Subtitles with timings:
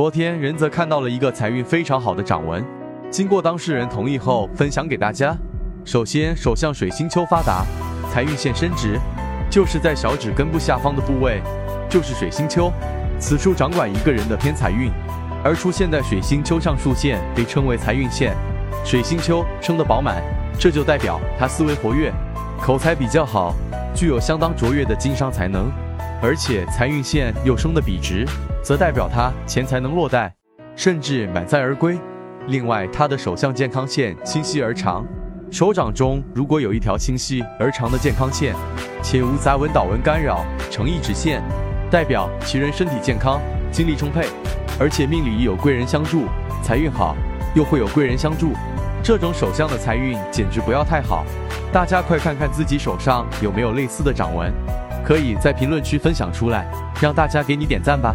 [0.00, 2.64] 昨天仁则看到了一个财运非常好的掌纹，
[3.10, 5.36] 经过当事人同意后分享给大家。
[5.84, 7.66] 首先，手相水星丘发达，
[8.10, 8.98] 财运线伸直，
[9.50, 11.42] 就是在小指根部下方的部位，
[11.90, 12.72] 就是水星丘，
[13.18, 14.90] 此处掌管一个人的偏财运，
[15.44, 18.34] 而出现在水星丘上竖线被称为财运线。
[18.86, 20.22] 水星丘生得饱满，
[20.58, 22.10] 这就代表他思维活跃，
[22.58, 23.54] 口才比较好，
[23.94, 25.70] 具有相当卓越的经商才能，
[26.22, 28.24] 而且财运线又生得笔直。
[28.62, 30.34] 则代表他钱财能落袋，
[30.76, 31.98] 甚至满载而归。
[32.46, 35.04] 另外，他的手相健康线清晰而长，
[35.50, 38.54] 手掌中如果有一条清晰而长的健康线，
[39.02, 41.42] 且无杂纹、倒纹干扰，呈一直线，
[41.90, 44.26] 代表其人身体健康，精力充沛，
[44.78, 46.24] 而且命里有贵人相助，
[46.62, 47.16] 财运好，
[47.54, 48.52] 又会有贵人相助。
[49.02, 51.24] 这种手相的财运简直不要太好。
[51.72, 54.52] 大家快看看自己手上有没有类似的掌纹，
[55.04, 56.66] 可以在评论区分享出来，
[57.00, 58.14] 让大家给你点赞吧。